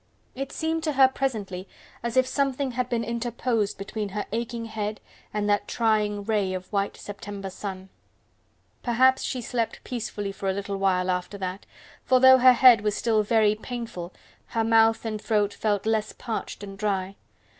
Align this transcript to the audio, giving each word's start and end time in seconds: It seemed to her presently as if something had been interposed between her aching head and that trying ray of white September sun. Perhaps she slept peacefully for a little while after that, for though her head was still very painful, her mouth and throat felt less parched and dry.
It 0.33 0.51
seemed 0.51 0.81
to 0.85 0.93
her 0.93 1.07
presently 1.07 1.67
as 2.01 2.17
if 2.17 2.25
something 2.25 2.71
had 2.71 2.89
been 2.89 3.03
interposed 3.03 3.77
between 3.77 4.09
her 4.09 4.25
aching 4.31 4.65
head 4.65 4.99
and 5.31 5.47
that 5.47 5.67
trying 5.67 6.23
ray 6.23 6.55
of 6.55 6.73
white 6.73 6.97
September 6.97 7.51
sun. 7.51 7.89
Perhaps 8.81 9.21
she 9.21 9.41
slept 9.43 9.83
peacefully 9.83 10.31
for 10.31 10.49
a 10.49 10.53
little 10.53 10.77
while 10.77 11.11
after 11.11 11.37
that, 11.37 11.67
for 12.03 12.19
though 12.19 12.39
her 12.39 12.53
head 12.53 12.81
was 12.81 12.97
still 12.97 13.21
very 13.21 13.53
painful, 13.53 14.11
her 14.47 14.63
mouth 14.63 15.05
and 15.05 15.21
throat 15.21 15.53
felt 15.53 15.85
less 15.85 16.13
parched 16.13 16.63
and 16.63 16.79
dry. 16.79 17.15